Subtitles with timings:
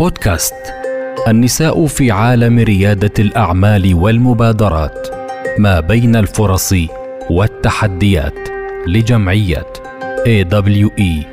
[0.00, 0.54] بودكاست.
[1.28, 5.08] النساء في عالم ريادة الأعمال والمبادرات.
[5.58, 6.74] ما بين الفرص
[7.30, 8.34] والتحديات.
[8.86, 9.72] لجمعيه
[10.26, 11.26] AWE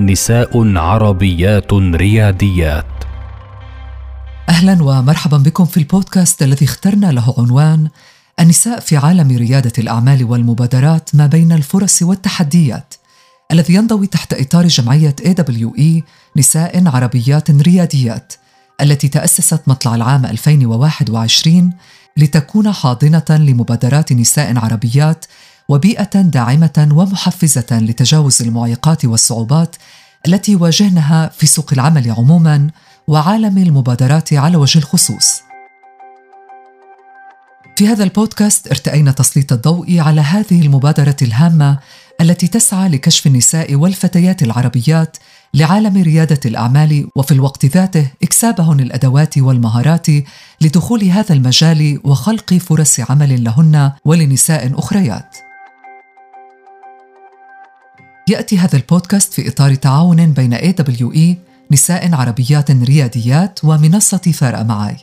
[0.00, 2.84] نساء عربيات رياديات.
[4.48, 7.88] أهلا ومرحبا بكم في البودكاست الذي اخترنا له عنوان
[8.40, 12.94] النساء في عالم ريادة الأعمال والمبادرات ما بين الفرص والتحديات.
[13.52, 16.02] الذي ينضوي تحت إطار جمعية AWE
[16.36, 18.32] نساء عربيات رياديات
[18.80, 21.72] التي تأسست مطلع العام 2021
[22.16, 25.24] لتكون حاضنة لمبادرات نساء عربيات
[25.68, 29.76] وبيئة داعمة ومحفزة لتجاوز المعيقات والصعوبات
[30.28, 32.70] التي واجهنها في سوق العمل عموما
[33.08, 35.42] وعالم المبادرات على وجه الخصوص.
[37.76, 41.78] في هذا البودكاست ارتأينا تسليط الضوء على هذه المبادرة الهامة
[42.22, 45.16] التي تسعى لكشف النساء والفتيات العربيات
[45.54, 50.06] لعالم ريادة الأعمال وفي الوقت ذاته إكسابهن الأدوات والمهارات
[50.60, 55.36] لدخول هذا المجال وخلق فرص عمل لهن ولنساء أخريات.
[58.28, 61.36] يأتي هذا البودكاست في إطار تعاون بين AWE
[61.72, 64.96] نساء عربيات رياديات ومنصة فارق معاي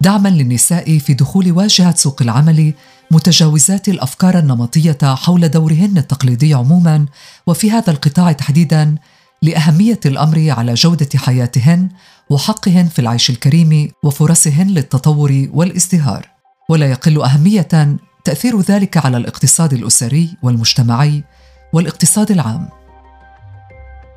[0.00, 2.72] دعما للنساء في دخول واجهة سوق العمل
[3.10, 7.06] متجاوزات الأفكار النمطية حول دورهن التقليدي عموما
[7.46, 8.94] وفي هذا القطاع تحديدا
[9.42, 11.88] لأهمية الأمر على جودة حياتهن
[12.30, 16.28] وحقهن في العيش الكريم وفرصهن للتطور والازدهار.
[16.70, 21.24] ولا يقل أهمية تأثير ذلك على الاقتصاد الأسري والمجتمعي
[21.72, 22.68] والاقتصاد العام.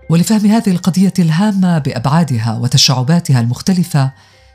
[0.10, 4.12] ولفهم هذه القضية الهامة بأبعادها وتشعباتها المختلفة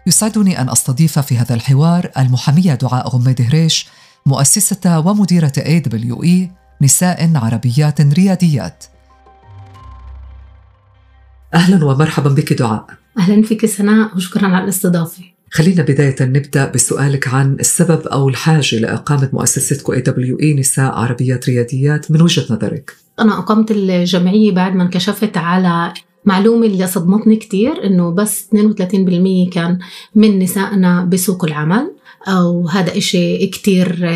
[0.07, 3.87] يسعدني أن أستضيف في هذا الحوار المحامية دعاء غميد هريش
[4.27, 6.51] مؤسسة ومديرة AWE
[6.83, 8.85] نساء عربيات رياديات.
[11.55, 12.87] أهلا ومرحبا بك دعاء.
[13.19, 15.23] أهلا فيك سناء وشكرا على الاستضافة.
[15.51, 22.23] خلينا بداية نبدأ بسؤالك عن السبب أو الحاجة لإقامة مؤسستكم AWE نساء عربيات رياديات من
[22.23, 22.97] وجهة نظرك.
[23.21, 25.95] أنا أقمت الجمعية بعد ما انكشفت على
[26.25, 29.79] معلومة اللي صدمتني كتير إنه بس 32% كان
[30.15, 31.96] من نسائنا بسوق العمل.
[32.29, 34.09] وهذا إشي كتير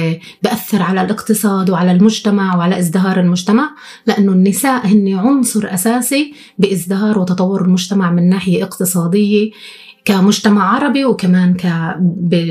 [0.43, 3.71] بأثر على الاقتصاد وعلى المجتمع وعلى ازدهار المجتمع
[4.07, 9.51] لأنه النساء هن عنصر أساسي بازدهار وتطور المجتمع من ناحية اقتصادية
[10.05, 11.57] كمجتمع عربي وكمان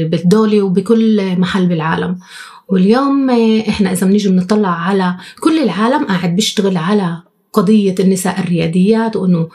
[0.10, 2.20] بالدولة وبكل محل بالعالم.
[2.68, 3.30] واليوم
[3.70, 7.18] إحنا إذا بنيجي بنطلع على كل العالم قاعد بيشتغل على
[7.54, 9.50] قضية النساء الرياديات وأنه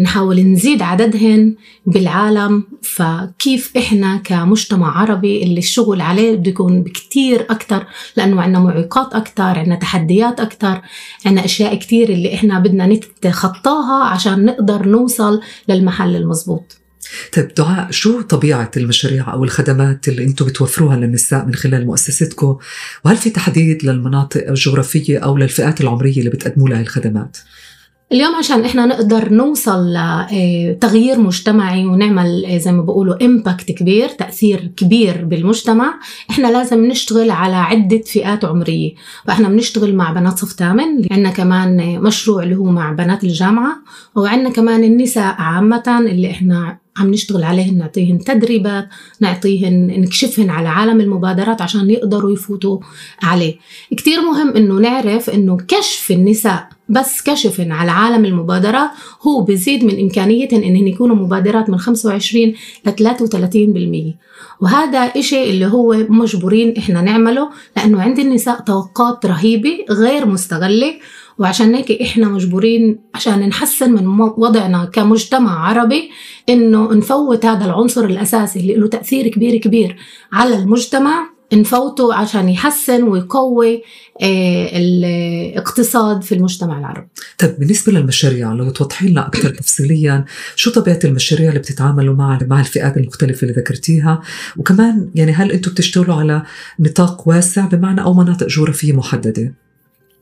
[0.00, 1.54] نحاول نزيد عددهن
[1.86, 2.64] بالعالم.
[2.82, 7.86] فكيف إحنا كمجتمع عربي اللي الشغل عليه بده يكون بكتير أكتر
[8.16, 10.80] لأنه عندنا معيقات أكتر عندنا تحديات أكتر
[11.26, 16.79] عندنا أشياء كتير اللي إحنا بدنا نتخطاها عشان نقدر نوصل للمحل المزبوط.
[17.36, 22.56] طيب دعاء شو طبيعة المشاريع أو الخدمات اللي أنتم بتوفروها للنساء من خلال مؤسستكم
[23.04, 27.36] وهل في تحديد للمناطق الجغرافية أو للفئات العمرية اللي بتقدموا لها الخدمات؟
[28.12, 29.94] اليوم عشان إحنا نقدر نوصل
[30.32, 35.94] لتغيير مجتمعي ونعمل زي ما بقولوا امباكت كبير تأثير كبير بالمجتمع
[36.30, 38.94] إحنا لازم نشتغل على عدة فئات عمرية
[39.26, 43.76] فاحنا بنشتغل مع بنات صف ثامن عندنا كمان مشروع اللي هو مع بنات الجامعة
[44.16, 48.88] وعندنا كمان النساء عامة اللي إحنا عم نشتغل عليهن نعطيهن تدريبات
[49.20, 52.78] نعطيهن نكشفهن على عالم المبادرات عشان يقدروا يفوتوا
[53.22, 53.54] عليه.
[53.96, 58.90] كتير مهم إنه نعرف إنه كشف النساء بس كشفن على عالم المبادرات
[59.22, 62.54] هو بزيد من إمكانيتهن إنهن يكونوا مبادرات من 25
[62.86, 64.16] ل 33%
[64.60, 70.94] وهذا إشي اللي هو مجبورين إحنا نعمله لأنه عند النساء طاقات رهيبة غير مستغلة.
[71.40, 76.10] وعشان هيك إحنا مجبورين عشان نحسن من وضعنا كمجتمع عربي
[76.48, 79.96] إنه نفوت هذا العنصر الأساسي اللي له تأثير كبير كبير
[80.32, 83.82] على المجتمع نفوته عشان يحسن ويقوي
[84.74, 87.06] الاقتصاد في المجتمع العربي
[87.38, 90.24] طيب بالنسبة للمشاريع لو توضحي لنا أكثر تفصيليا
[90.56, 94.22] شو طبيعة المشاريع اللي بتتعاملوا مع مع الفئات المختلفة اللي ذكرتيها
[94.56, 96.42] وكمان يعني هل أنتم بتشتغلوا على
[96.80, 99.54] نطاق واسع بمعنى أو مناطق جغرافية محددة؟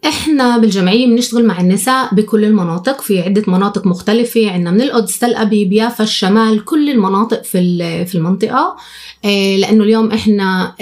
[0.07, 5.35] إحنا بالجمعية بنشتغل مع النساء بكل المناطق في عدة مناطق مختلفة عندنا من القدس تل
[5.35, 8.77] أبيب يافا الشمال كل المناطق في في المنطقة.
[9.25, 10.75] لأنه اليوم إحنا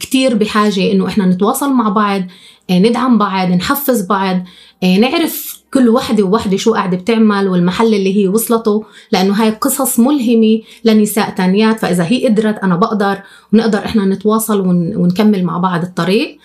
[0.00, 2.22] كتير بحاجة إنه إحنا نتواصل مع بعض
[2.70, 4.44] ندعم بعض نحفز بعض.
[4.82, 10.60] نعرف كل وحدة ووحدة شو قاعدة بتعمل والمحل اللي هي وصلته لأنه هاي قصص ملهمة
[10.84, 13.18] لنساء تانيات فإذا هي قدرت أنا بقدر
[13.52, 14.60] ونقدر إحنا نتواصل
[14.96, 16.38] ونكمل مع بعض الطريق.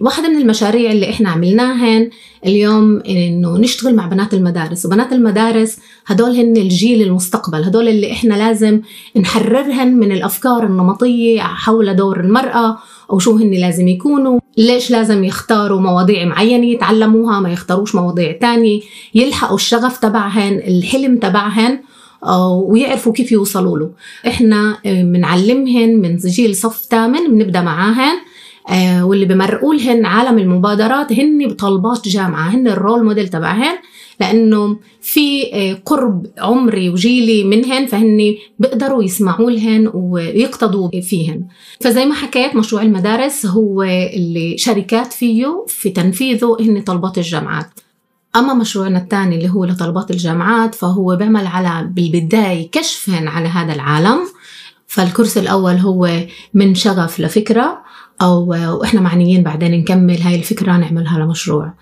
[0.00, 2.10] واحدة من المشاريع اللي إحنا عملناهن
[2.46, 8.34] اليوم إنه نشتغل مع بنات المدارس وبنات المدارس هدول هن الجيل المستقبل هدول اللي إحنا
[8.34, 8.80] لازم
[9.16, 12.78] نحررهن من الأفكار النمطية حول دور المرأة
[13.10, 16.78] أو شو هن لازم يكونوا ليش لازم يختاروا مواضيع معينة
[17.20, 18.80] يتعلموها ما يختاروش مواضيع تانية
[19.14, 21.78] يلحقوا الشغف تبعهن الحلم تبعهن
[22.68, 23.90] ويعرفوا كيف يوصلوا له.
[24.26, 28.16] إحنا بنعلمهن من جيل صف ثامن بنبدأ معاهن.
[28.16, 28.29] آه
[29.02, 33.78] واللي بمرقوا لهن عالم المبادرات هن بطلبات جامعة هن الرول موديل تبعهن
[34.20, 41.44] لأنه في آه قرب عمري وجيلي منهن فهن بيقدروا يسمعوا لهن ويقتضوا فيهن.
[41.80, 47.70] فزي ما حكيت مشروع المدارس هو اللي شركات فيه في تنفيذه هن طلبات الجامعات.
[48.36, 54.18] أما مشروعنا الثاني اللي هو لطلبات الجامعات فهو بيعمل على بالبداية كشفهن على هذا العالم.
[54.86, 56.10] فالكورس الأول هو
[56.54, 57.89] من شغف لفكرة.
[58.22, 58.46] أو
[58.80, 61.74] وإحنا معنيين بعدين نكمل هاي الفكرة نعملها لمشروع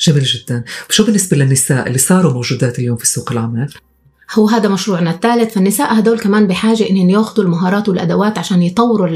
[0.00, 3.72] جميل جدا شو بالنسبة للنساء اللي صاروا موجودات اليوم في سوق العمل؟
[4.34, 5.54] هو هذا مشروعنا الثالث.
[5.54, 9.08] فالنساء هدول كمان بحاجة إنهم ياخذوا المهارات والأدوات عشان يطوروا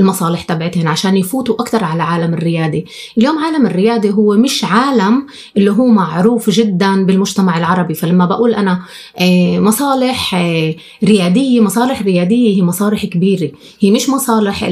[0.00, 2.84] المصالح تبعتهم عشان يفوتوا أكثر على عالم الريادة
[3.18, 5.26] اليوم عالم الريادة هو مش عالم
[5.56, 7.94] اللي هو معروف جدا بالمجتمع العربي.
[7.94, 8.82] فلما بقول أنا
[9.18, 13.50] آه، مصالح آه، ريادية مصالح ريادية هي مصالح كبيرة.
[13.80, 14.66] هي مش مصالح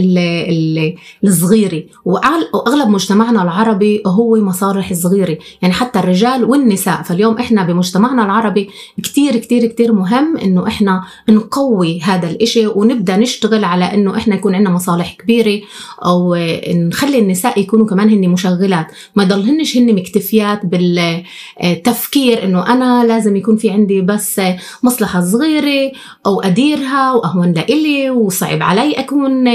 [1.24, 1.82] الصغيرة.
[2.04, 5.38] وأغلب مجتمعنا العربي هو مصالح صغيرة.
[5.62, 7.02] يعني حتى الرجال والنساء.
[7.02, 8.70] فاليوم إحنا بمجتمعنا العربي
[9.02, 14.34] كتير كتير كتير كتير مهم إنه إحنا نقوي هذا الإشي ونبدأ نشتغل على إنه إحنا
[14.34, 15.60] يكون عندنا مصالح كبيرة
[16.04, 16.34] أو
[16.68, 18.86] نخلي النساء يكونوا كمان هن مشغلات.
[19.16, 24.40] ما يضلهنش هن مكتفيات بالتفكير إنه أنا لازم يكون في عندي بس
[24.82, 25.92] مصلحة صغيرة
[26.26, 29.48] أو أديرها وأهون لإلي وصعب علي أكون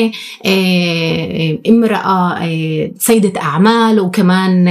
[0.45, 4.67] آه، امرأة آه، سيدة أعمال وكمان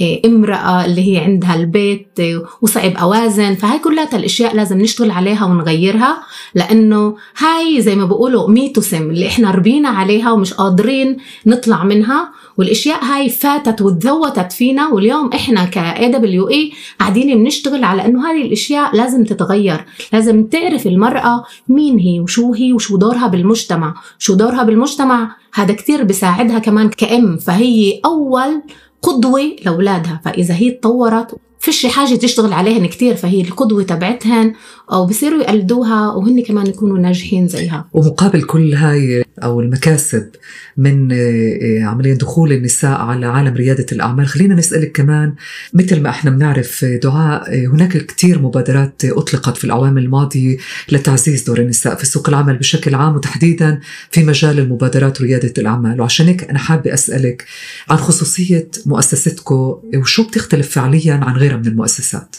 [0.00, 2.20] آه، امرأة اللي هي عندها البيت
[2.62, 3.54] وصعب أوازن.
[3.54, 6.22] فهي كلها الأشياء لازم نشتغل عليها ونغيرها
[6.54, 11.16] لأنه هاي زي ما بقولوا ميتوسم اللي إحنا ربينا عليها ومش قادرين
[11.46, 18.30] نطلع منها والأشياء هاي فاتت وتذوتت فينا واليوم إحنا ك AWE قاعدين بنشتغل على إنه
[18.30, 24.34] هذه الأشياء لازم تتغير لازم تعرف المرأة مين هي وشو هي وشو دورها بالمجتمع شو
[24.34, 28.62] دورها بالمجتمع هذا كتير بيساعدها كمان كأم فهي أول
[29.02, 31.36] قدوة لأولادها فإذا هي تطورت
[31.66, 34.52] فيش حاجة تشتغل عليهن كتير فهي القدوة تبعتهن
[34.92, 37.88] أو بصيروا يقلدوها وهن كمان يكونوا ناجحين زيها.
[37.92, 40.28] ومقابل كل هاي أو المكاسب
[40.76, 45.34] من آه، عملية دخول النساء على عالم ريادة الأعمال خلينا نسألك كمان
[45.74, 50.56] مثل ما إحنا بنعرف دعاء آه، هناك كتير مبادرات أطلقت في الأعوام الماضية
[50.92, 53.80] لتعزيز دور النساء في سوق العمل بشكل عام وتحديدا
[54.10, 56.00] في مجال المبادرات وريادة الأعمال.
[56.00, 57.44] وعشان هيك أنا حابة أسألك
[57.90, 62.36] عن خصوصية مؤسستكم وشو بتختلف فعليا عن غيرها؟ من المؤسسات.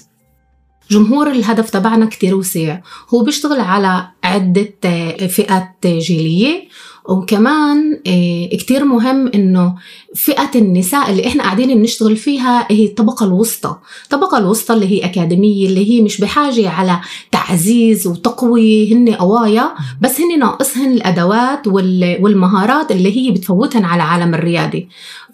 [0.91, 2.81] جمهور الهدف تبعنا كتير وسيع.
[3.13, 6.67] هو بيشتغل على عدة آه، فئات جيلية.
[7.07, 9.75] وكمان آه، كتير مهم إنه
[10.15, 13.75] فئة النساء اللي إحنا قاعدين بنشتغل فيها هي الطبقة الوسطى.
[14.03, 16.99] الطبقة الوسطى اللي هي أكاديمية اللي هي مش بحاجة على
[17.31, 19.69] تعزيز وتقوية هن قوايا
[20.01, 24.83] بس هن ناقصهن الأدوات والمهارات اللي هي بتفوتهن على عالم الريادة.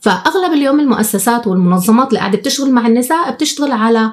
[0.01, 4.11] فأغلب اليوم المؤسسات والمنظمات اللي قاعدة بتشتغل مع النساء بتشتغل على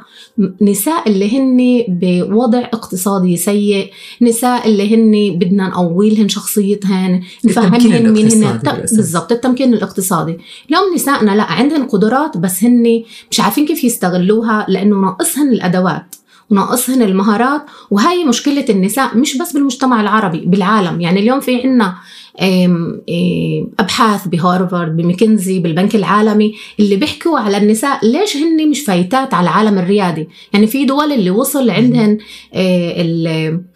[0.62, 3.90] نساء اللي هن بوضع اقتصادي سيء
[4.22, 8.60] نساء اللي هن بدنا نقوي لهن شخصيتهن نفهمهن مين هن
[8.92, 10.38] بالضبط التمكين الاقتصادي.
[10.68, 16.14] اليوم نسائنا لا عندهن قدرات بس هن مش عارفين كيف يستغلوها لأنه ناقصهن الأدوات
[16.50, 21.00] وناقصهن المهارات وهي مشكلة النساء مش بس بالمجتمع العربي بالعالم.
[21.00, 21.94] يعني اليوم في عنا
[23.80, 29.78] أبحاث بهارفارد بمكنزي بالبنك العالمي اللي بيحكوا على النساء ليش هن مش فايتات على العالم
[29.78, 30.28] الريادي.
[30.52, 32.18] يعني في دول اللي وصل عندهن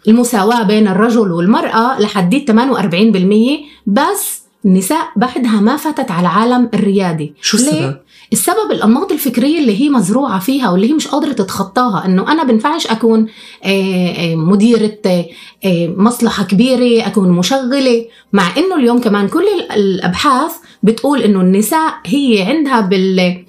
[0.07, 7.33] المساواة بين الرجل والمرأة لحد 48% بس النساء بعدها ما فتت على العالم الريادي.
[7.41, 7.97] شو السبب؟
[8.33, 12.87] السبب الأنماط الفكرية اللي هي مزروعة فيها واللي هي مش قادرة تتخطاها إنه أنا بنفعش
[12.87, 13.27] أكون
[13.63, 20.51] آه، آه، مديرة آه، مصلحة كبيرة أكون مشغلة مع إنه اليوم كمان كل الأبحاث
[20.83, 23.45] بتقول إنه النساء هي عندها بال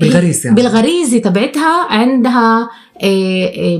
[0.00, 0.56] بالغريزة يعني.
[0.56, 2.70] بالغريزة تبعتها عندها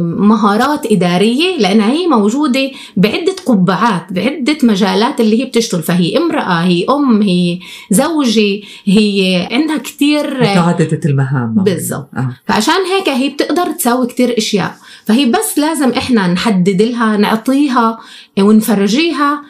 [0.00, 5.82] مهارات إدارية لأنها هي موجودة بعدة قبعات بعدة مجالات اللي هي بتشتغل.
[5.82, 7.58] فهي امرأة هي أم هي
[7.90, 11.54] زوجة هي عندها كتير متعددة المهام.
[11.54, 12.08] بالضبط.
[12.16, 12.36] آه.
[12.48, 14.76] فعشان هيك هي بتقدر تساوي كتير أشياء.
[15.06, 17.98] فهي بس لازم إحنا نحدد لها نعطيها
[18.38, 19.42] ونفرجيها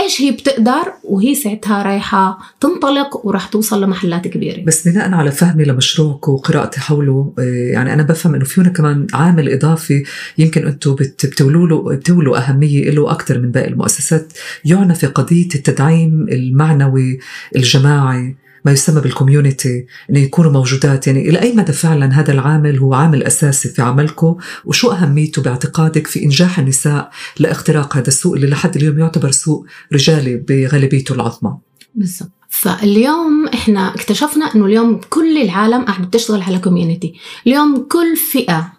[0.00, 5.64] إيش هي بتقدر وهي ساعتها رايحة تنطلق وراح توصل لمحلات كبيرة؟ بس بناء على فهمي
[5.64, 10.04] لمشروعك وقراءتي حوله آه، يعني أنا بفهم إنه في هنا كمان عامل إضافي
[10.38, 14.32] يمكن أنتم بت- بتولوا له بتولوا أهمية له أكثر من باقي المؤسسات
[14.64, 17.18] يعنى في قضية التدعيم المعنوي
[17.56, 18.36] الجماعي.
[18.64, 21.06] ما يسمى بال community إنه يكونوا موجودات.
[21.06, 26.06] يعني إلى أي مدى فعلا هذا العامل هو عامل أساسي في عملكم؟ وشو أهميته باعتقادك
[26.06, 31.56] في إنجاح النساء لاختراق هذا السوق اللي لحد اليوم يعتبر سوق رجالي بغالبيته العظمى؟
[31.94, 32.30] بالضبط.
[32.48, 37.14] فاليوم إحنا اكتشفنا إنه اليوم كل العالم قاعد بتشتغل على community
[37.46, 38.72] اليوم كل فئة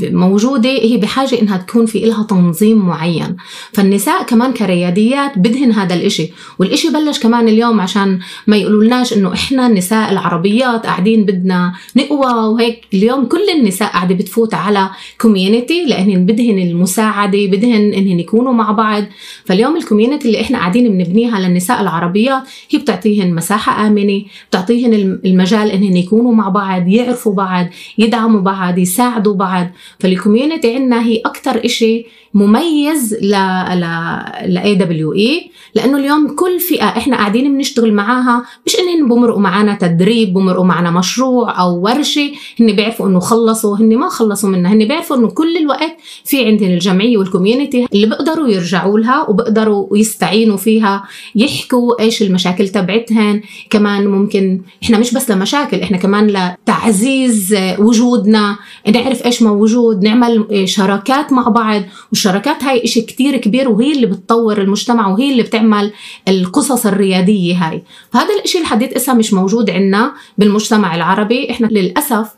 [0.00, 3.36] موجودة هي بحاجة إنها تكون في إلها تنظيم معين.
[3.72, 6.30] فالنساء كمان كرياديات بدهن هذا الإشي.
[6.58, 12.80] والإشي بلش كمان اليوم عشان ما يقولولناش إنه إحنا النساء العربيات قاعدين بدنا نقوى وهيك.
[12.94, 19.04] اليوم كل النساء قاعدة بتفوت على community لأنهن بدهن المساعدة بدهن إنهن يكونوا مع بعض.
[19.44, 25.20] فاليوم ال community اللي إحنا قاعدين بنبنيها للنساء العربيات هي بتعطيهن مساحة آمنة بتعطيهن الم-
[25.24, 27.66] المجال إنهن يكونوا مع بعض يعرفوا بعض
[27.98, 29.66] يدعموا بعض يساعدوا بعض
[30.00, 33.30] فال community عندنا هي أكتر إشي مميز ل
[33.74, 33.84] ل
[34.46, 40.34] ل AWE لأنه اليوم كل فئة إحنا قاعدين بنشتغل معاها مش إنهم بمرقوا معنا تدريب
[40.34, 45.16] بمرقوا معنا مشروع أو ورشة هن بيعرفوا إنه خلصوا هن ما خلصوا منها هن بيعرفوا
[45.16, 51.04] إنه كل الوقت في عندنا الجمعية وال community اللي بيقدروا يرجعوا لها وبيقدروا يستعينوا فيها
[51.34, 53.42] يحكوا إيش المشاكل تبعتهن.
[53.70, 58.56] كمان ممكن إحنا مش بس لمشاكل إحنا كمان لتعزيز وجودنا
[58.94, 61.82] نعرف إيش موجود نعمل شراكات مع بعض
[62.26, 65.92] والشراكات هاي إشي كتير كبير وهي اللي بتطور المجتمع وهي اللي بتعمل
[66.28, 67.82] القصص الريادية هاي.
[68.12, 71.50] فهذا الإشي لحديت إسا مش موجود عنا بالمجتمع العربي.
[71.50, 72.28] إحنا للأسف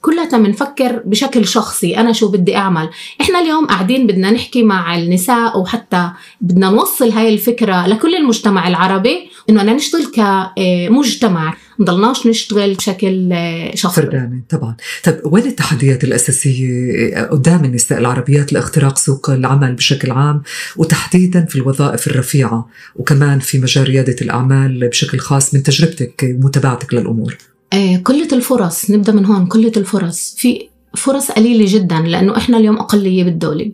[0.00, 2.88] كلها بنفكر بشكل شخصي أنا شو بدي أعمل؟
[3.20, 6.10] إحنا اليوم قاعدين بدنا نحكي مع النساء وحتى
[6.40, 9.30] بدنا نوصل هاي الفكرة لكل المجتمع العربي.
[9.50, 14.02] إنه أنا نشتغل كمجتمع نضلناش نشتغل بشكل آه، شخصي.
[14.02, 14.76] فرداني طبعا.
[15.04, 20.42] طب وين التحديات الأساسية قدام النساء؟ العربيات لاختراق سوق العمل بشكل عام
[20.76, 27.36] وتحديدا في الوظائف الرفيعة وكمان في مجال ريادة الأعمال بشكل خاص من تجربتك ومتابعتك للأمور.
[27.72, 30.34] آه، قلة الفرص نبدأ من هون قلة الفرص.
[30.38, 33.72] في فرص قليلة جدا لأنه إحنا اليوم أقلية بالدولة.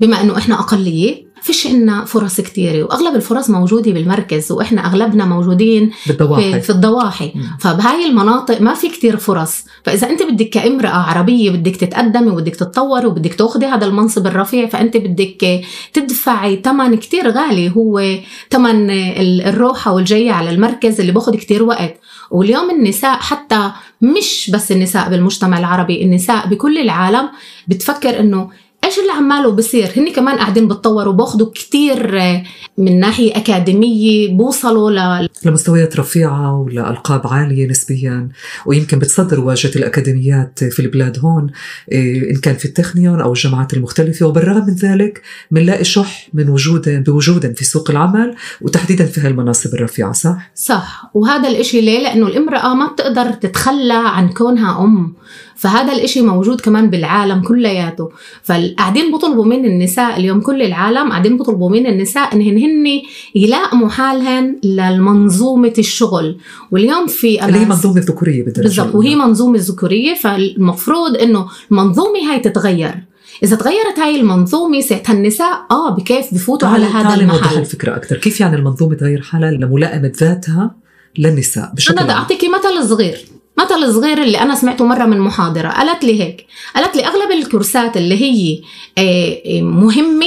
[0.00, 5.90] بما أنه إحنا أقلية فيش عنا فرص كتيرة وأغلب الفرص موجودة بالمركز وإحنا أغلبنا موجودين
[6.06, 6.60] بالضواحي.
[6.60, 7.32] في الضواحي.
[7.34, 7.42] مم.
[7.60, 9.64] فبهاي المناطق ما في كتير فرص.
[9.84, 14.96] فإذا أنت بدك كامرأة عربية بدك تتقدمي وبدك تتطوري وبدك تاخدي هذا المنصب الرفيع فأنت
[14.96, 15.60] بدك
[15.92, 18.02] تدفعي ثمن كتير غالي هو
[18.50, 21.94] ثمن ال- الروحة والجاية على المركز اللي باخد كتير وقت.
[22.30, 23.70] واليوم النساء حتى
[24.02, 27.28] مش بس النساء بالمجتمع العربي النساء بكل العالم
[27.68, 28.50] بتفكر إنه
[28.90, 32.42] إيش اللي عماله بصير هن كمان قاعدين بتطوروا باخدوا كتير آه،
[32.78, 35.28] من ناحية أكاديمية بوصلوا ل...
[35.44, 38.28] لمستويات رفيعة ولألقاب عالية نسبيا
[38.66, 41.50] ويمكن بتصدر واجهة الأكاديميات في البلاد هون
[41.92, 47.04] إيه، إن كان في التكنيون أو الجامعات المختلفة وبالرغم من ذلك بنلاقي شح من وجود
[47.04, 52.74] بوجود في سوق العمل وتحديدا في هالمناصب الرفيعة صح؟ صح وهذا الإشي ليه؟ لأنه الإمرأة
[52.74, 55.14] ما بتقدر تتخلى عن كونها أم
[55.56, 58.10] فهذا الإشي موجود كمان بالعالم كلياته.
[58.42, 63.00] فقاعدين بيطلبوا من النساء اليوم كل العالم قاعدين بيطلبوا من النساء إنهن هن
[63.34, 66.36] يلائموا حالهن للمنظومة الشغل.
[66.70, 69.26] واليوم في اللي هي منظومة ذكورية بالضبط وهي الأولى.
[69.26, 72.94] منظومة ذكورية فالمفروض إنه المنظومة هاي تتغير.
[73.42, 77.58] إذا تغيرت هاي المنظومة ساعتها النساء آه بكيف بفوتوا على هذا المحل.
[77.58, 80.74] الفكرة أكثر كيف يعني المنظومة تغير حالها لملائمة ذاتها
[81.18, 83.18] للنساء بشكل أنا بدي عام؟ أعطيكي مثل صغير.
[83.60, 85.68] مثل صغير اللي أنا سمعته مرة من محاضرة.
[85.68, 88.60] قالت لي هيك قالت لي أغلب الكورسات اللي هي
[88.98, 90.26] آه، آه، مهمة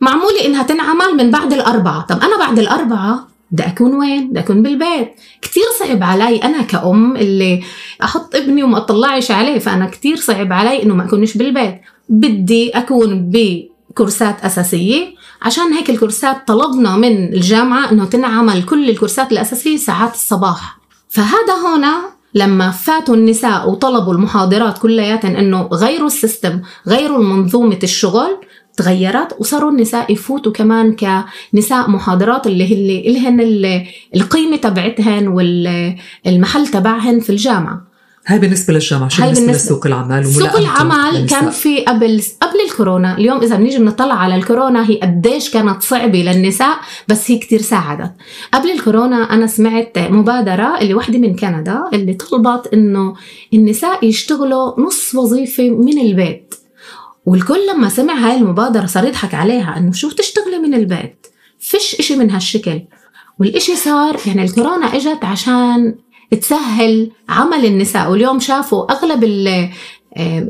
[0.00, 2.00] معمولة إنها تنعمل من بعد الأربعة.
[2.06, 5.14] طب أنا بعد الأربعة بدي أكون وين؟ بدي أكون بالبيت.
[5.42, 7.62] كتير صعب علي أنا كأم اللي
[8.02, 11.80] أحط ابني وما أطلعش عليه فأنا كتير صعب علي إنه ما أكونش بالبيت.
[12.08, 15.14] بدي أكون بكورسات أساسية.
[15.42, 20.78] عشان هيك الكورسات طلبنا من الجامعة إنه تنعمل كل الكورسات الأساسية ساعات الصباح.
[21.08, 28.36] فهذا هنا لما فاتوا النساء وطلبوا المحاضرات كلياتهم إنه غيروا السيستم غيروا منظومه الشغل
[28.76, 32.64] تغيرت وصاروا النساء يفوتوا كمان كنساء محاضرات اللي
[33.20, 33.86] هي اللي
[34.16, 37.91] القيمة تبعتهن والمحل تبعهن في الجامعة.
[38.26, 43.18] هاي بالنسبة للجامعة شو بالنسبة, بالنسبة لسوق العمل سوق العمل كان في قبل قبل الكورونا
[43.18, 46.76] اليوم إذا بنيجي بنطلع على الكورونا هي قديش كانت صعبة للنساء
[47.08, 48.12] بس هي كتير ساعدت.
[48.54, 53.14] قبل الكورونا أنا سمعت مبادرة اللي وحدة من كندا اللي طلبت إنه
[53.54, 56.54] النساء يشتغلوا نص وظيفة من البيت.
[57.26, 61.26] والكل لما سمع هاي المبادرة صار يضحك عليها إنه شو تشتغلي من البيت؟
[61.58, 62.82] فيش إشي من هالشكل.
[63.38, 65.94] والإشي صار يعني الكورونا إجت عشان
[66.40, 68.10] تسهل عمل النساء.
[68.10, 69.24] واليوم شافوا أغلب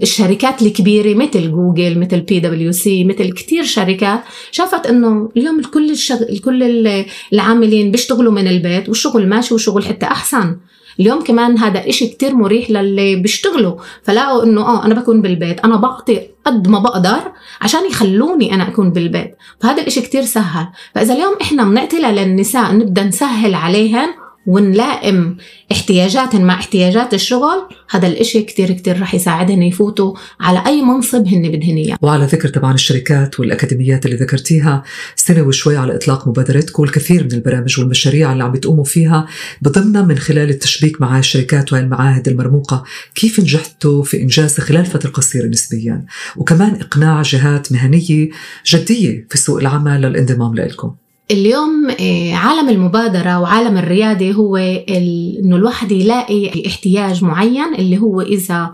[0.02, 4.20] الشركات الكبيرة مثل جوجل مثل بي دبليو سي مثل كتير شركات
[4.50, 6.18] شافت إنه اليوم الكل الشغ...
[6.44, 10.56] كل العاملين بيشتغلوا من البيت والشغل ماشي والشغل حتى أحسن.
[11.00, 13.74] اليوم كمان هذا إشي كتير مريح للي بيشتغلوا.
[14.02, 15.60] فلاقوا إنه آه أنا بكون بالبيت.
[15.60, 19.36] أنا بعطي قد ما بقدر عشان يخلوني أنا أكون بالبيت.
[19.60, 20.66] فهذا الإشي كتير سهل.
[20.94, 24.08] فإذا اليوم إحنا بنعطي للنساء نبدأ نسهل عليهن
[24.46, 25.36] ونلائم
[25.72, 31.48] احتياجاتهن مع احتياجات الشغل هذا الإشي كتير كتير رح يساعدهن يفوتوا على أي منصب هن
[31.48, 31.96] بدهن إياه.
[32.02, 34.82] وعلى ذكر طبعا الشركات والأكاديميات اللي ذكرتيها
[35.16, 39.26] سنه وشوي على إطلاق مبادرتكم والكثير من البرامج والمشاريع اللي عم بتقوموا فيها
[39.62, 42.84] بضمنها من خلال التشبيك مع الشركات والمعاهد المرموقة
[43.14, 46.04] كيف نجحتوا في انجازها خلال فترة قصيرة نسبيا.
[46.36, 48.30] وكمان إقناع جهات مهنية
[48.66, 50.94] جدية في سوق العمل للانضمام لكم
[51.30, 58.72] اليوم آه، عالم المبادرة وعالم الريادة هو إنه الواحد يلاقي احتياج معين اللي هو إذا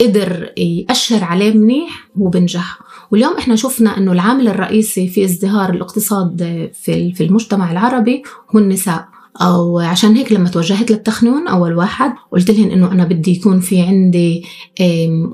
[0.00, 2.78] قدر يأشر عليه منيح هو بنجح
[3.10, 8.22] واليوم إحنا شفنا إنه العامل الرئيسي في ازدهار الاقتصاد في في المجتمع العربي
[8.54, 9.08] هو النساء.
[9.40, 13.80] أو عشان هيك لما توجهت للتخنون أول واحد قلت لهم إنه أنا بدي يكون في
[13.80, 14.44] عندي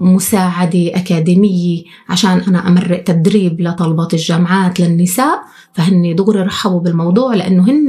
[0.00, 5.42] مساعدة أكاديمية عشان أنا أمرق تدريب لطلبات الجامعات للنساء
[5.73, 7.88] فهن دغري رحبوا بالموضوع لأنه هن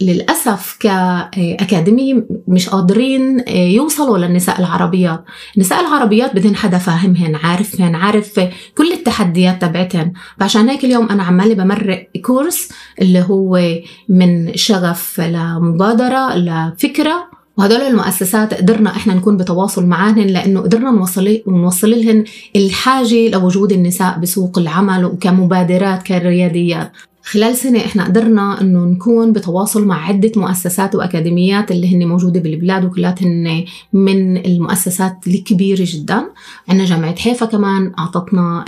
[0.00, 5.24] للأسف كأكاديمية مش قادرين يوصلوا للنساء العربيات.
[5.56, 8.40] النساء العربيات بدهن حدا فاهمهن عارفهن عارف
[8.78, 10.12] كل التحديات تبعتهن.
[10.40, 12.68] فعشان هيك اليوم أنا عمالي بمرق كورس
[13.02, 13.60] اللي هو
[14.08, 21.90] من شغف لمبادرة لفكرة وهدول المؤسسات قدرنا إحنا نكون بتواصل معاهن لأنه قدرنا نوصل نوصل
[21.90, 22.24] لهن
[22.56, 26.92] الحاجة لوجود النساء بسوق العمل وكمبادرات كرياديات.
[27.30, 32.84] خلال سنة إحنا قدرنا إنه نكون بتواصل مع عدة مؤسسات وأكاديميات اللي هن موجودة بالبلاد
[32.84, 36.24] وكلاتهن من المؤسسات الكبيرة جدا.
[36.68, 38.64] عندنا جامعة حيفا كمان أعطتنا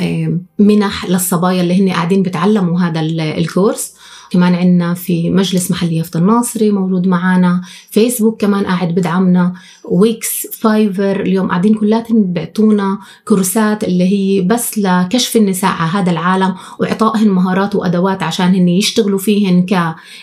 [0.58, 3.00] منح للصبايا اللي هن قاعدين بتعلموا هذا
[3.38, 3.94] الكورس.
[4.30, 9.52] كمان عندنا في مجلس محلي يافت الناصري موجود معنا فيسبوك كمان قاعد بدعمنا.
[9.84, 16.54] Wix Fiverr اليوم قاعدين كلاتهم بيعطونا كورسات اللي هي بس لكشف النساء على هذا العالم
[16.78, 19.66] وإعطائهن مهارات وأدوات عشان هن يشتغلوا فيهن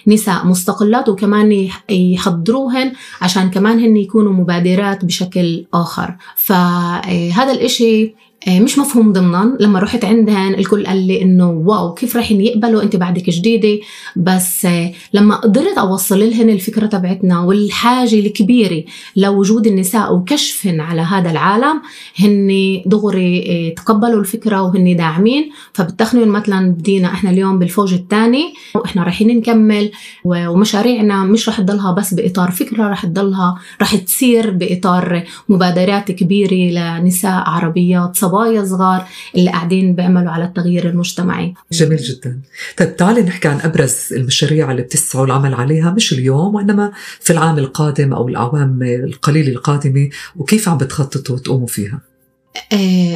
[0.06, 6.16] كنساء مستقلات وكمان يحضروهن عشان كمان هن يكونوا مبادرات بشكل آخر.
[6.36, 9.58] فهذا الإشي آه، مش مفهوم ضمنا.
[9.60, 13.80] لما رحت عندهن الكل قال لي إنه wow كيف رح يقبلوا أنت بعدك جديدة.
[14.16, 18.84] بس آه، لما قدرت أوصل لهن الفكرة تبعتنا والحاجة الكبيرة
[19.16, 21.82] لوجود النساء وكشفهن على هذا العالم
[22.20, 25.52] هن دغري آه، تقبلوا الفكرة وهن داعمين.
[25.74, 29.92] فبالتخنين مثلا بدينا إحنا اليوم بالفوج الثاني وإحنا رايحين نكمل
[30.24, 37.44] ومشاريعنا مش رح تضلها بس بإطار فكرة رح تضلها رح تصير بإطار مبادرات كبيرة لنساء
[37.46, 41.54] عربيات صبايا صغار اللي قاعدين بيعملوا على التغيير المجتمعي.
[41.72, 42.40] جميل جدا.
[42.78, 47.58] طيب تعالي نحكي عن أبرز المشاريع اللي بتسعوا العمل عليها مش اليوم وإنما في العام
[47.58, 52.07] القادم أو الأعوام القليلة القادمة وكيف عم بتخططوا تقوموا فيها؟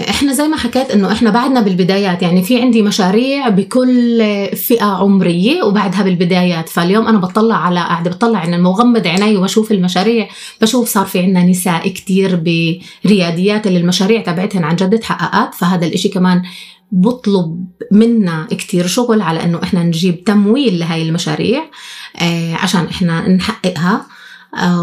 [0.10, 4.20] إحنا زي ما حكيت إنه إحنا بعدنا بالبدايات يعني في عندي مشاريع بكل
[4.56, 6.70] فئة عمرية وبعدها بالبدايات.
[6.70, 10.28] فاليوم أنا بطلع على قاعدة بطلع ان مغمض عيني وبشوف المشاريع
[10.62, 12.36] بشوف صار في عندنا نساء كتير
[13.06, 15.56] برياديات اللي المشاريع تبعتهن عن جد تحققت.
[15.56, 16.42] فهذا الإشي كمان
[16.92, 21.64] بطلب منا كتير شغل على إنه إحنا نجيب تمويل لهي المشاريع
[22.22, 24.06] آه، عشان إحنا نحققها.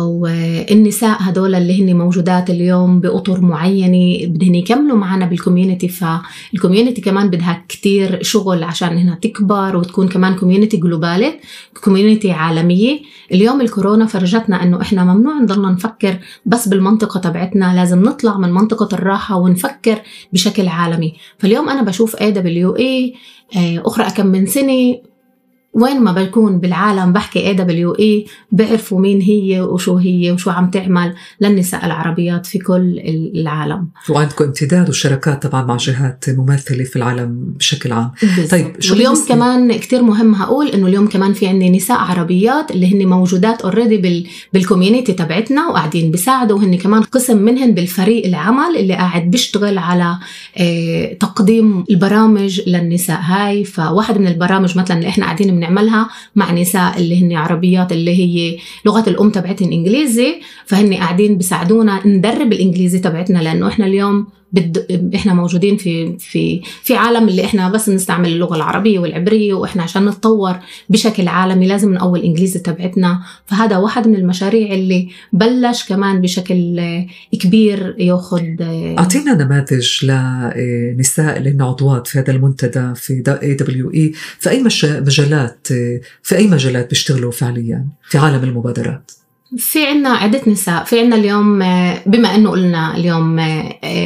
[0.07, 7.01] والنساء هدول اللي هن موجودات اليوم بأطر معينة بدهن يكملوا معنا بال community فال community
[7.01, 11.35] كمان بدها كتير شغل عشان إنها تكبر وتكون كمان community جلوبالي
[11.85, 13.01] community عالمية.
[13.33, 18.89] اليوم الكورونا فرجتنا إنه إحنا ممنوع نضلنا نفكر بس بالمنطقة تبعتنا لازم نطلع من منطقة
[18.95, 19.99] الراحة ونفكر
[20.33, 21.15] بشكل عالمي.
[21.39, 23.17] فاليوم أنا بشوف AWE
[23.57, 24.97] آه، أخرى كم من سنة
[25.73, 31.87] وين ما بكون بالعالم بحكي AWE بيعرفوا مين هي وشو هي وشو عم تعمل للنساء
[31.87, 33.01] العربيات في كل
[33.35, 38.51] العالم وعندكم امتداد وشراكات طبعا مع جهات مماثله في العالم بشكل عام بالزبط.
[38.51, 42.95] طيب شو بالنسبة؟ كمان كتير مهم هقول إنه اليوم كمان في عندنا نساء عربيات اللي
[42.95, 48.77] هن موجودات already بال بال community تبعتنا وقاعدين بيساعدوا وهن كمان قسم منهن بالفريق العمل
[48.77, 50.19] اللي قاعد بيشتغل على
[50.57, 56.99] آه تقديم البرامج للنساء هاي فواحد من البرامج مثلا اللي إحنا قاعدين بنعملها مع نساء
[56.99, 63.39] اللي هن عربيات اللي هي لغة الأم تبعتهم إنجليزي فهن قاعدين بيساعدونا ندرب الإنجليزي تبعتنا
[63.39, 65.11] لأنه إحنا اليوم بد...
[65.15, 70.05] إحنا موجودين في في في عالم اللي إحنا بس بنستعمل اللغة العربية والعبرية وإحنا عشان
[70.07, 70.57] نتطور
[70.89, 73.21] بشكل عالمي لازم نقوي الإنجليزي تبعتنا.
[73.47, 76.81] فهذا واحد من المشاريع اللي بلش كمان بشكل
[77.41, 78.43] كبير يأخذ
[78.99, 84.63] أعطينا نماذج لنساء اللي هن عضوات في هذا المنتدى في اي دبليو اي في أي
[84.63, 85.67] مجالات
[86.23, 89.11] في أي مجالات بيشتغلوا فعليا في عالم المبادرات؟
[89.57, 90.85] في عنا عدة نساء.
[90.85, 91.59] في عنا اليوم
[92.07, 93.41] بما أنه قلنا اليوم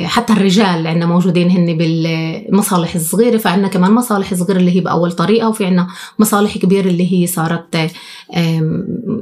[0.04, 5.48] حتى الرجال عنا موجودين هن بالمصالح الصغيرة فعنا كمان مصالح صغيرة اللي هي بأول طريقة
[5.48, 5.86] وفي عنا
[6.18, 7.74] مصالح كبيرة اللي هي صارت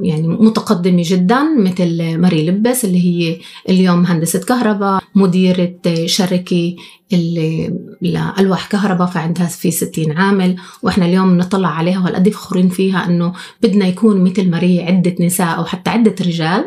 [0.01, 3.37] يعني متقدمة جدا مثل ماري لبس اللي هي
[3.69, 5.73] اليوم مهندسة كهرباء مديرة
[6.05, 6.75] شركة
[7.13, 13.33] اللي لألواح كهرباء فعندها في 60 عامل وإحنا اليوم نطلع عليها وهالقد فخورين فيها إنه
[13.61, 16.65] بدنا يكون مثل ماري عدة نساء أو حتى عدة رجال.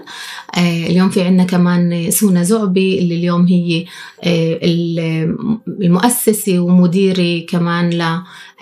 [0.57, 3.85] آه اليوم في عندنا كمان سونا زعبي اللي اليوم هي
[4.25, 4.59] آه
[5.83, 8.03] المؤسسة ومديرة كمان ل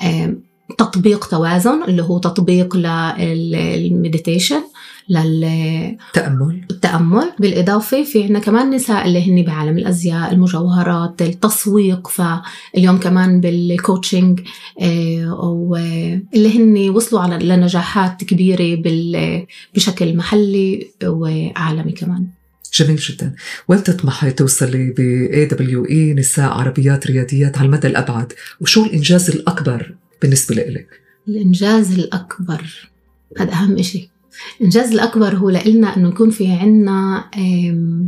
[0.05, 0.35] آه
[0.79, 4.62] تطبيق توازن اللي هو تطبيق لل meditation
[5.08, 13.40] للتأمل التأمل بالإضافة في عنا كمان نساء اللي هن بعالم الأزياء المجوهرات التسويق فاليوم كمان
[13.40, 14.40] بال coaching
[16.34, 18.82] اللي هن وصلوا على لنجاحات كبيرة
[19.74, 22.26] بشكل محلي وعالمي كمان.
[22.74, 23.34] جميل جدا.
[23.68, 30.54] وين تطمحي توصلي ب AWE نساء عربيات رياديات على المدى الأبعد؟ وشو الإنجاز الأكبر بالنسبة
[30.54, 30.86] لإلك؟
[31.28, 32.90] الإنجاز الأكبر
[33.38, 34.08] هذا أهم شيء
[34.59, 37.25] الإنجاز الأكبر هو لإلنا أنه يكون في عنا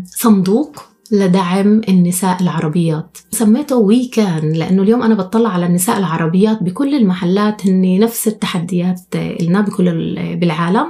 [0.05, 0.83] صندوق
[1.13, 3.19] لدعم النساء العربيات.
[3.31, 9.01] سميته وي كان لأنه اليوم أنا بطلع على النساء العربيات بكل المحلات هن نفس التحديات
[9.41, 10.87] لنا بكل بالعالم.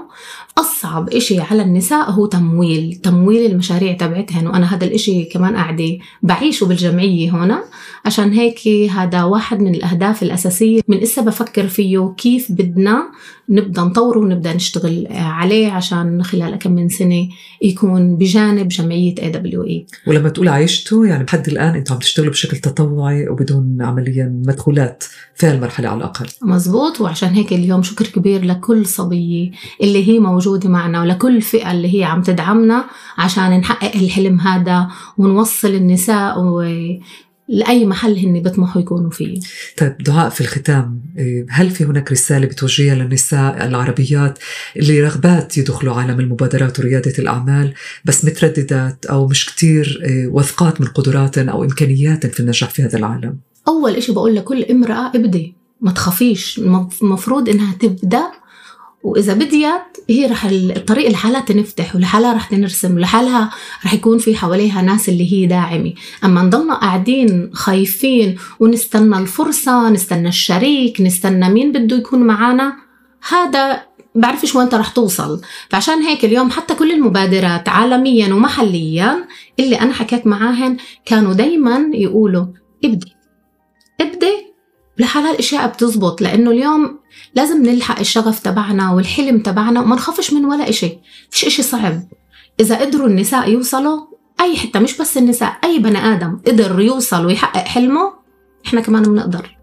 [0.59, 6.67] أصعب إشي على النساء هو تمويل تمويل المشاريع تبعتهن وأنا هذا الإشي كمان قاعدة بعيشه
[6.67, 7.65] بالجمعية هنا
[8.05, 10.81] عشان هيك هذا واحد من الأهداف الأساسية.
[10.89, 13.03] من إسا بفكر فيه كيف بدنا
[13.49, 17.29] نبدأ نطوره ونبدأ نشتغل عليه عشان خلال كم من سنة
[17.63, 23.29] يكون بجانب جمعية AWE ولما تقول عيشته يعني لحد الآن أنتم عم تشتغلوا بشكل تطوعي
[23.29, 26.27] وبدون عمليا مدخولات في هالمرحلة على الأقل.
[26.43, 29.51] مزبوط وعشان هيك اليوم شكر كبير لكل صبية
[29.83, 32.85] اللي هي موجودة معنا ولكل فئة اللي هي عم تدعمنا
[33.19, 36.63] عشان نحقق الحلم هذا ونوصل النساء و
[37.49, 39.41] لأي محل هن بيطمحوا يكونوا فيه.
[39.79, 41.01] طيب دعاء في الختام.
[41.51, 44.39] هل في هناك رسالة بتوجهها للنساء العربيات
[44.77, 51.49] اللي رغبات يدخلوا عالم المبادرات وريادة الأعمال بس مترددات أو مش كتير واثقات من قدراتهم
[51.49, 56.59] أو إمكانياتهم في النجاح في هذا العالم؟ أول إشي بقول لكل امرأة ابدي ما تخافيش.
[57.03, 58.25] المفروض إنها تبدأ
[59.05, 63.51] وإذا بديت هي رح الطريق لحالها تنفتح ولحالها رح تنرسم ولحالها
[63.85, 65.93] رح يكون في حواليها ناس اللي هي داعمة.
[66.25, 72.77] أما نضلنا قاعدين خايفين ونستنى الفرصة نستنى الشريك نستنى مين بده يكون معنا
[73.29, 73.83] هذا
[74.15, 75.41] بعرفش وين رح توصل.
[75.69, 79.25] فعشان هيك اليوم حتى كل المبادرات عالميا ومحليا
[79.61, 82.47] اللي أنا حكيت معاهن كانوا دايما يقولوا
[82.85, 83.13] ابدي
[84.01, 84.44] ابدي
[84.99, 86.99] لحالها الأشياء بتزبط لأنه اليوم
[87.35, 90.99] لازم نلحق الشغف تبعنا والحلم تبعنا وما نخافش من ولا إشي
[91.31, 92.03] فيش إشي صعب.
[92.61, 94.07] إذا قدروا النساء يوصلوا
[94.41, 98.13] أي حتة مش بس النساء أي بني آدم قدر يوصل ويحقق حلمه
[98.67, 99.57] إحنا كمان بنقدر.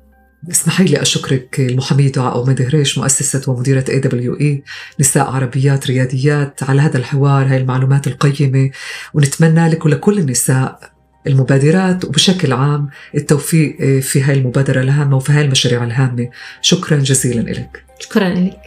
[0.51, 4.63] اسمحي لي أشكرك المحامية دعاء أومد هريش مؤسسة ومديرة اي دبليو اي
[4.99, 8.69] نساء عربيات رياديات على هذا الحوار هاي المعلومات القيمة
[9.13, 10.90] ونتمنى لك ولكل النساء
[11.27, 16.29] المبادرات وبشكل عام التوفيق في هاي المبادرة الهامة وفي هاي المشاريع الهامة.
[16.61, 18.59] شكرا جزيلا لك شكرا لك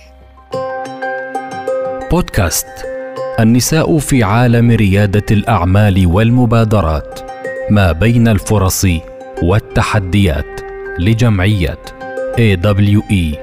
[2.11, 2.67] بودكاست
[3.40, 7.21] النساء في عالم ريادة الأعمال والمبادرات.
[7.71, 8.87] ما بين الفرص
[9.43, 10.61] والتحديات.
[10.99, 11.79] لجمعية
[12.38, 13.38] AWE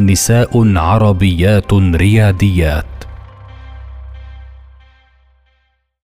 [0.00, 2.93] نساء عربيات رياديات.